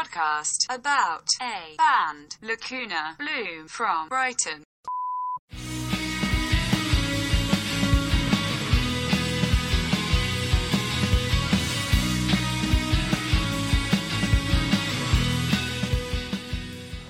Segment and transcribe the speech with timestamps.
[0.00, 4.62] podcast about a band, Lacuna Bloome from Brighton.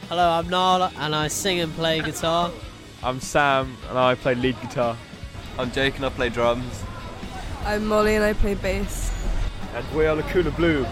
[0.09, 2.51] Hello, I'm Nala and I sing and play guitar.
[3.05, 4.97] I'm Sam and I play lead guitar.
[5.59, 6.83] I'm Jake and I play drums.
[7.65, 9.13] I'm Molly and I play bass.
[9.75, 10.91] And we are Lacuna Bloome.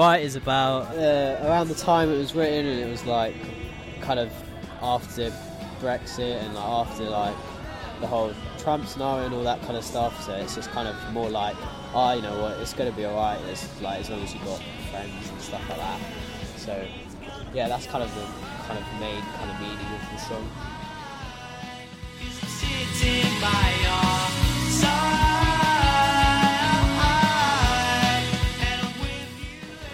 [0.00, 3.34] Alright is about uh, around the time it was written and it was like
[4.00, 4.32] kind of
[4.80, 5.30] after
[5.78, 7.36] Brexit and like after like
[8.00, 10.24] the whole Trump scenario and all that kind of stuff.
[10.24, 11.54] So it's just kind of more like,
[11.92, 13.42] oh, you know what, it's gonna be alright.
[13.50, 16.00] It's like as long as you've got friends and stuff like that.
[16.56, 16.82] So
[17.52, 18.24] yeah, that's kind of the
[18.66, 20.50] kind of main kind of meaning of the song.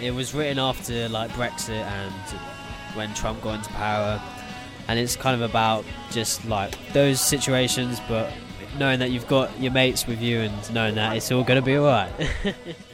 [0.07, 2.13] It was written after like Brexit and
[2.95, 4.21] when Trump got into power,
[4.87, 8.31] and it's kind of about just like those situations, but
[8.79, 11.77] knowing that you've got your mates with you and knowing that it's all gonna be
[11.77, 12.09] alright.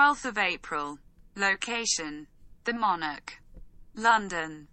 [0.00, 0.98] 12th of April.
[1.36, 2.26] Location.
[2.64, 3.34] The Monarch.
[3.94, 4.66] London.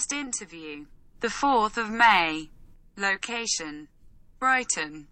[0.00, 0.86] First interview.
[1.20, 2.48] The 4th of May.
[2.96, 3.88] Location.
[4.38, 5.08] Brighton.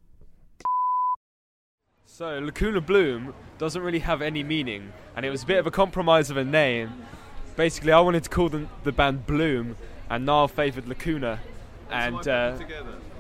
[2.06, 5.70] So Lacuna Bloome doesn't really have any meaning, and it was a bit of a
[5.70, 6.90] compromise of a name.
[7.54, 9.76] Basically, I wanted to call them the band Bloom,
[10.08, 11.38] and Niall favoured Lacuna,
[11.90, 12.56] and uh,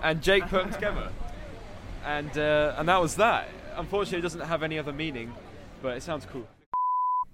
[0.02, 1.12] and Jake put them together,
[2.02, 3.46] and uh, and that was that.
[3.76, 5.34] Unfortunately, it doesn't have any other meaning,
[5.82, 6.48] but it sounds cool.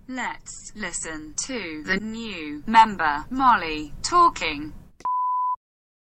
[0.06, 4.74] Let's listen to the new member, Molly, talking.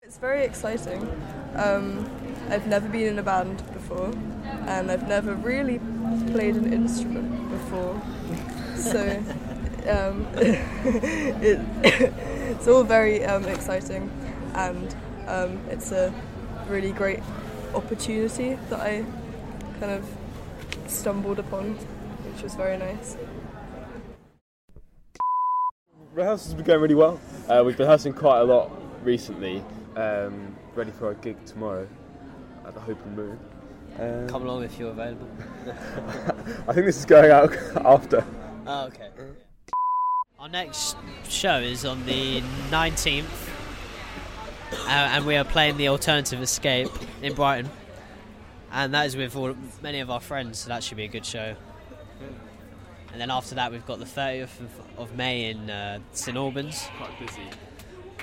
[0.03, 1.09] It's very exciting.
[1.55, 2.11] Um,
[2.51, 4.13] I've never been in a band before,
[4.67, 5.79] and I've never really
[6.33, 8.03] played an instrument before.
[8.75, 9.23] So
[9.89, 11.61] um, it,
[12.51, 14.11] it's all very um, exciting,
[14.55, 14.97] and
[15.29, 16.13] um, it's a
[16.67, 17.21] really great
[17.73, 19.05] opportunity that I
[19.79, 20.05] kind of
[20.89, 21.75] stumbled upon,
[22.25, 23.17] which was very nice.
[26.13, 27.19] Rehearsals been going really well.
[27.49, 28.71] Uh, we've been rehearsing quite a lot
[29.03, 29.65] recently,
[29.97, 31.89] um, ready for our gig tomorrow
[32.67, 33.39] at the Hope and Moon.
[33.99, 35.27] Um, Come along if you're available.
[36.69, 38.23] I think this is going out after.
[38.67, 39.09] Oh, okay.
[40.39, 40.97] Our next
[41.29, 43.25] show is on the 19th,
[44.73, 46.91] uh, and we are playing the Alternative Escape
[47.23, 47.71] in Brighton.
[48.71, 51.25] And that is with all, many of our friends, so that should be a good
[51.25, 51.57] show.
[53.13, 56.89] And then after that, we've got the 30th of, of May in uh, St Albans,
[56.97, 57.43] Quite busy.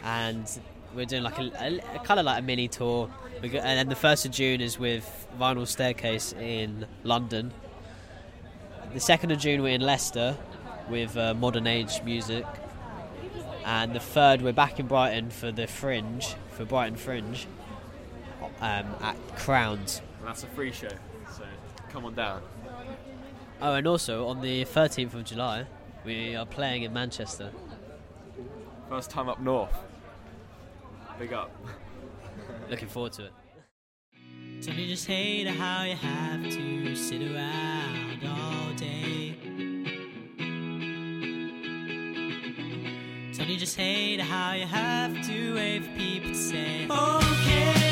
[0.04, 0.60] and
[0.96, 3.10] we're doing like a, a, a kind of like a mini tour.
[3.44, 7.54] And then the 1st of June is with Vinyl Staircase in London.
[8.94, 10.36] The 2nd of June, we're in Leicester
[10.90, 12.46] with uh, Modern Age music.
[13.66, 17.46] And the 3rd, we're back in Brighton for the Fringe, for Brighton Fringe,
[18.62, 20.02] um, at Crowns.
[20.20, 20.90] And that's a free show,
[21.38, 21.44] so
[21.90, 22.42] come on down.
[23.62, 25.66] Oh, and also on the 13th of July,
[26.06, 27.52] we are playing in Manchester.
[28.88, 29.76] First time up north.
[31.20, 31.52] Big up.
[32.70, 33.34] Looking forward to it.
[34.62, 39.36] Don't you just hate how you have to sit around all day?
[43.34, 47.89] Don't you just hate how you have to wait for people to say, okay?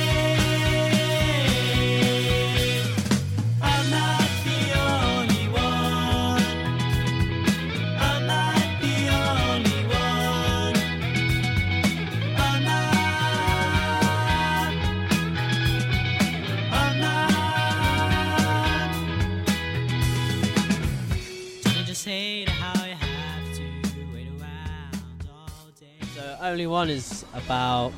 [26.58, 27.94] Only one is about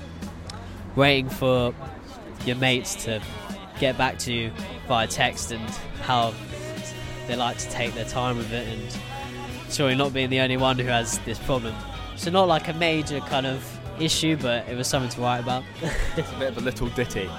[0.97, 1.73] waiting for
[2.45, 3.21] your mates to
[3.79, 4.51] get back to you
[4.85, 5.63] via text and
[6.01, 6.33] how
[7.29, 8.99] they like to take their time with it, and
[9.71, 11.73] surely not being the only one who has this problem.
[12.17, 13.63] So, not like a major kind of
[13.97, 15.63] issue, but it was something to write about.
[16.17, 17.29] It's a bit of a little ditty.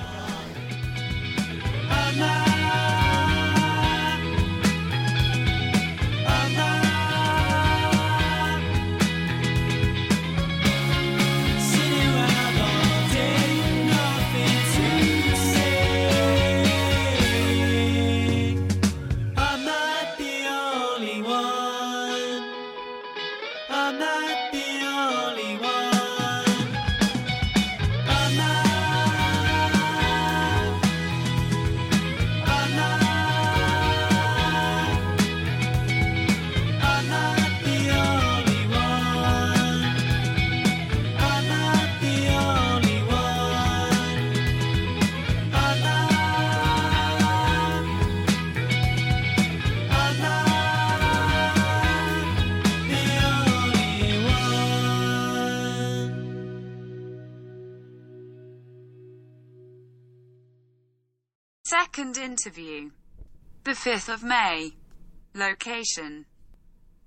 [61.81, 62.91] Second interview.
[63.65, 64.73] The 5th of May.
[65.35, 66.27] Location.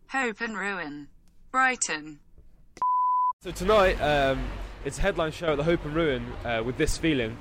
[0.07, 1.09] Hope and Ruin.
[1.51, 2.19] Brighton.
[3.41, 4.43] So tonight, um,
[4.83, 7.37] it's a headline show at the Hope and Ruin uh, with this feeling,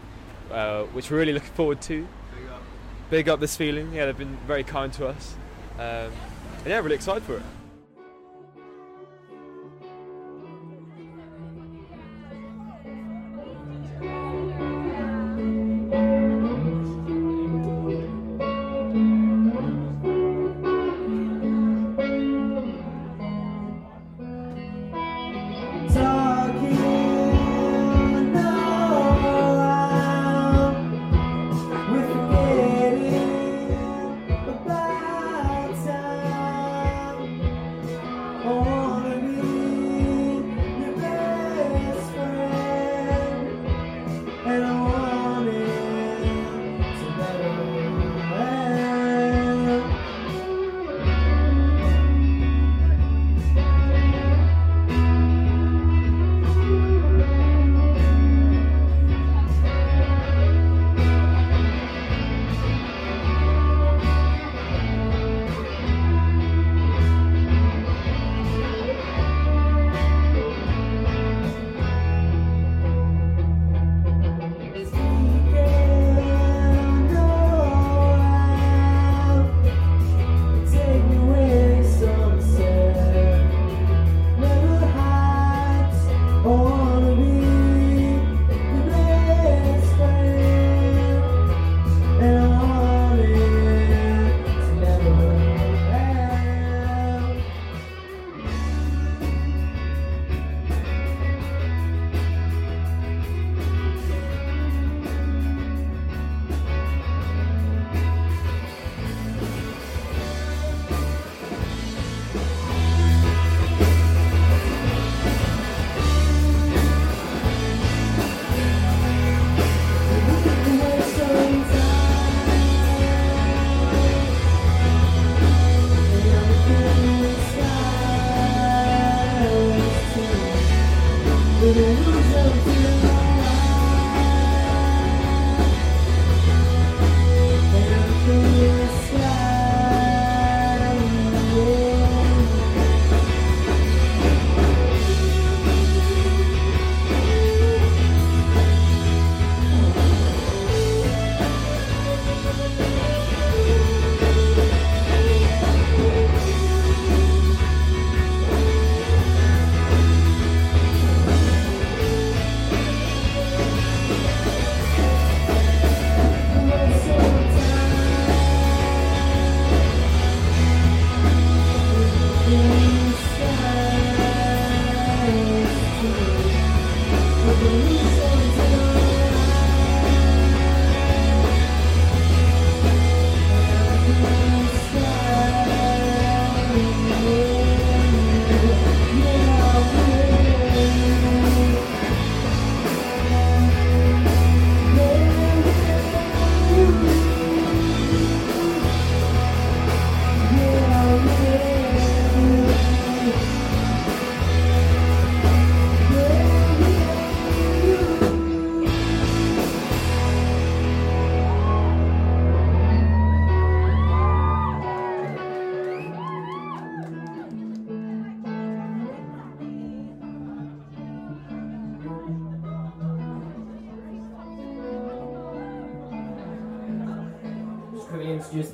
[0.51, 2.07] uh, which we're really looking forward to.
[3.09, 3.95] Big up this feeling.
[3.95, 5.35] Yeah, they've been very kind to us.
[5.79, 7.43] Um, and yeah, really excited for it.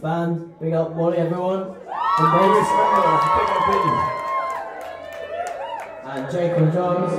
[0.09, 0.59] band.
[0.59, 1.77] Big up Wally, everyone.
[6.09, 7.13] And Jake on drums.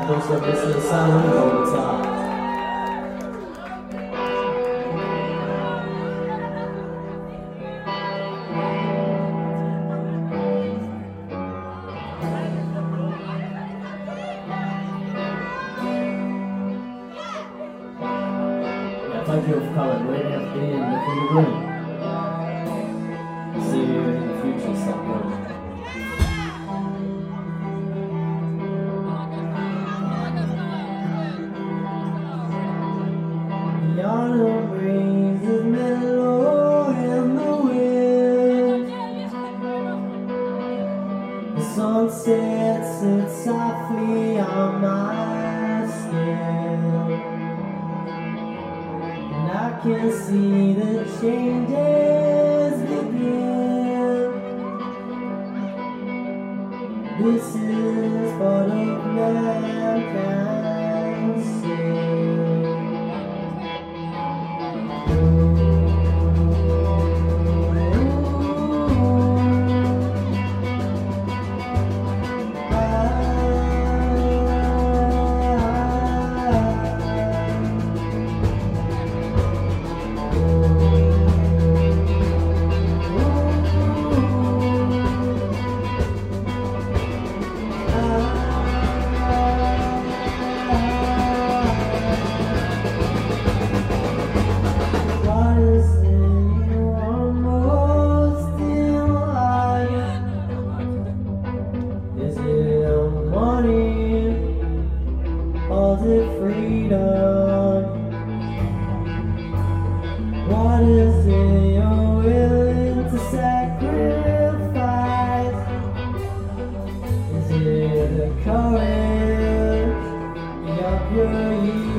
[0.00, 0.80] And also Mr.
[0.80, 2.09] Salmon on guitar.
[19.30, 21.69] plenty of color right after the the room.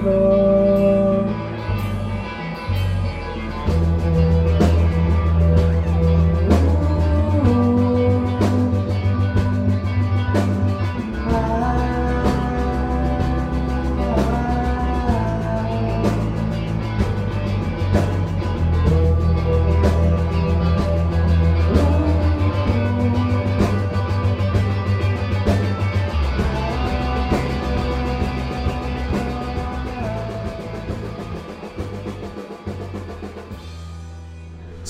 [0.01, 0.40] Evil?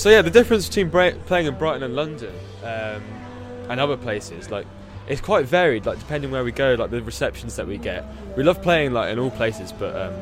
[0.01, 2.33] So yeah, the difference between Bra- playing in Brighton and London
[2.63, 3.03] um,
[3.69, 4.65] and other places, like,
[5.07, 5.85] it's quite varied.
[5.85, 8.03] Like depending where we go, like the receptions that we get.
[8.35, 10.19] We love playing like in all places, but um,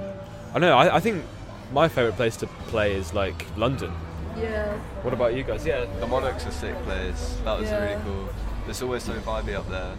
[0.53, 0.77] I know.
[0.77, 1.23] I, I think
[1.71, 3.93] my favourite place to play is like London.
[4.37, 4.73] Yeah.
[5.01, 5.65] What about you guys?
[5.65, 7.37] Yeah, The Monarch's are sick place.
[7.45, 7.81] That was Yeah.
[7.81, 8.27] really cool.
[8.65, 9.95] There's always so vibey up there.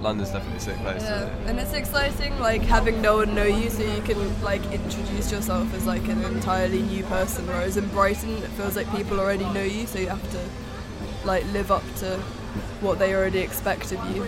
[0.00, 1.02] London's definitely a sick place.
[1.02, 1.46] Yeah, it?
[1.46, 5.72] and it's exciting, like having no one know you, so you can like introduce yourself
[5.74, 7.46] as like an entirely new person.
[7.46, 11.44] Whereas in Brighton, it feels like people already know you, so you have to like
[11.52, 12.18] live up to
[12.80, 14.26] what they already expect of you.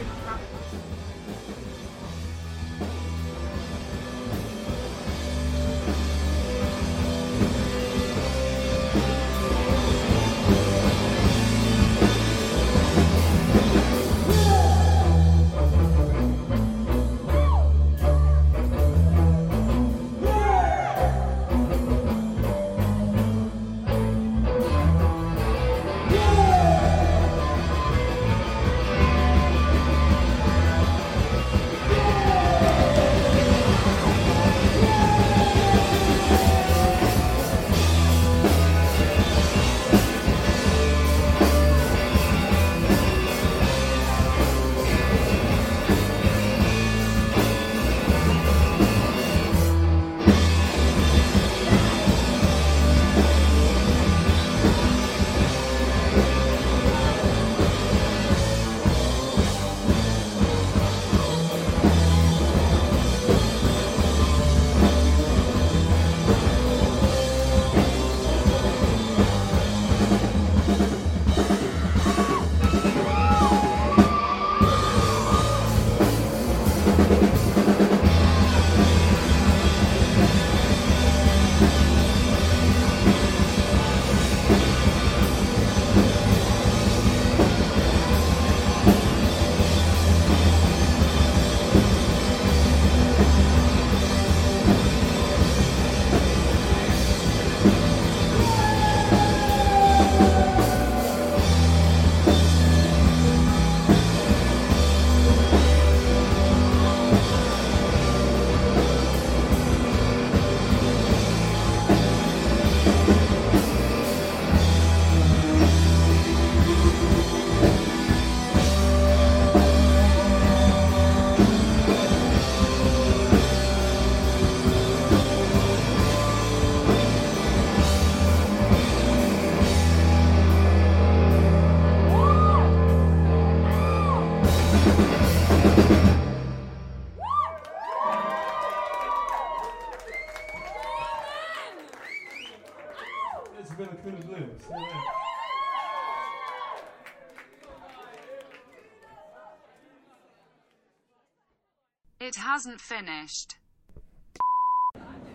[152.29, 153.57] It hasn't finished.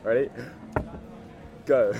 [0.04, 0.30] Ready?
[1.66, 1.92] Go.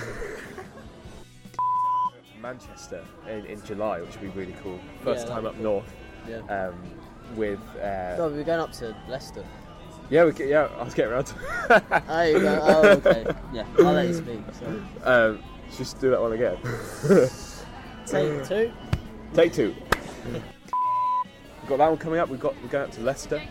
[2.40, 4.78] Manchester in, in July, which would be really cool.
[5.02, 5.92] First Yeah, time that'd up be north.
[6.28, 6.36] Yeah.
[6.68, 6.80] Um,
[7.34, 9.44] with uh, No, we were going up to Leicester.
[10.10, 11.34] yeah, we, get- yeah, I was getting around to.
[12.08, 12.60] Oh, you go.
[12.62, 13.26] Oh, okay.
[13.52, 14.38] Yeah, I'll let you speak.
[14.52, 14.80] Sorry.
[15.02, 15.42] um,
[15.76, 16.56] just do that one again.
[18.06, 18.72] Take two.
[19.34, 19.74] Take two.
[20.32, 22.28] We've got that one coming up.
[22.28, 23.42] We've got we're going up to Leicester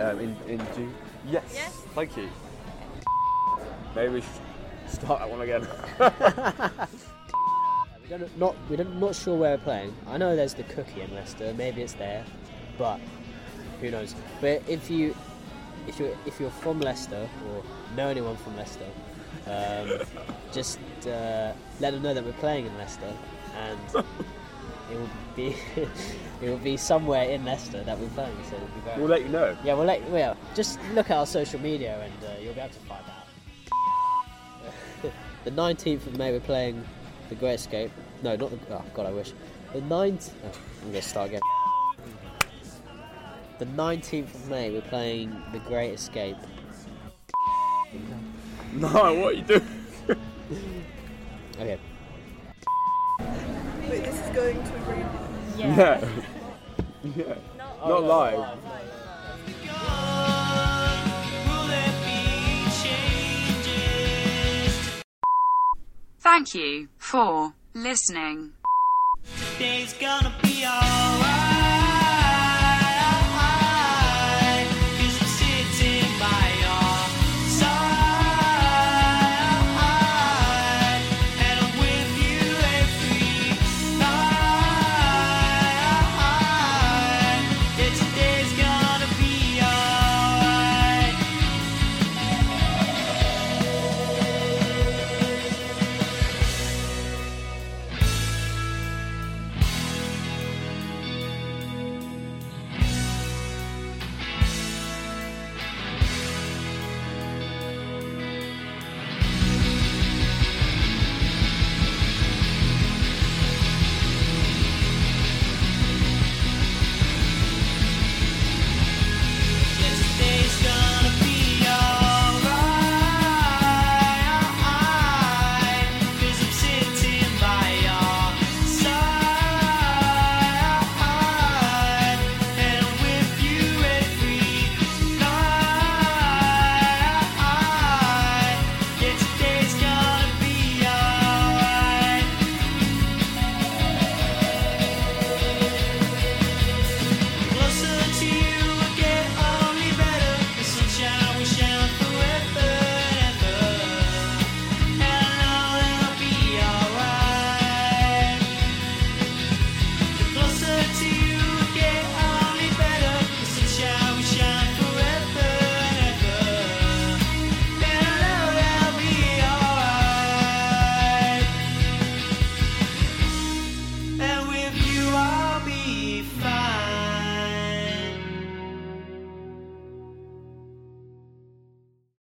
[0.00, 0.94] um, in in June.
[1.28, 1.84] Yes.
[1.94, 2.28] Thank you.
[3.94, 4.30] Maybe we should
[4.88, 5.66] start that one again.
[8.08, 9.94] We don't not we don't not sure where we're playing.
[10.06, 11.52] I know there's the cookie in Leicester.
[11.54, 12.24] Maybe it's there,
[12.78, 13.00] but
[13.80, 14.14] who knows?
[14.40, 15.16] But if you
[15.88, 17.64] if you if you're from Leicester or
[17.96, 18.86] know anyone from Leicester,
[19.48, 20.06] um,
[20.52, 23.12] just uh, let them know that we're playing in Leicester,
[23.56, 24.04] and
[24.90, 25.56] it will be
[26.42, 28.36] it will be somewhere in Leicester that we're playing.
[28.48, 29.00] So it'll be very.
[29.00, 29.56] We'll let you know.
[29.64, 32.72] yeah, we'll let well, just look at our social media and uh, you'll be able
[32.72, 33.04] to find
[35.02, 35.12] out.
[35.44, 36.84] the 19th of May we're playing
[37.28, 37.90] the Great Escape.
[38.22, 38.74] No, not the.
[38.74, 39.32] Oh God, I wish.
[39.72, 40.30] The 9th.
[40.44, 41.40] Oh, I'm gonna start again.
[43.58, 46.36] The 19th of May we're playing the Great Escape.
[48.74, 49.68] No, what are you doing?
[51.58, 51.78] Okay.
[54.36, 55.06] Wait, this is going to a green.
[55.56, 56.08] Yeah.
[57.16, 57.34] yeah.
[57.88, 58.38] Not live.
[61.46, 62.20] Will there be
[63.62, 63.92] changes?
[66.20, 68.52] Thank you for listening.
[69.54, 71.45] Today's gonna be alright.